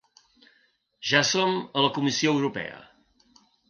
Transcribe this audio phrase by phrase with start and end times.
[1.11, 2.85] Ja som a la comissió europea!